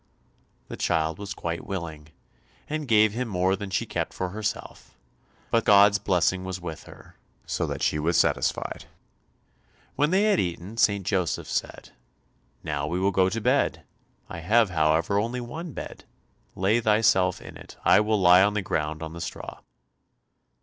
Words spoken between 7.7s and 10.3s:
she was satisfied. When they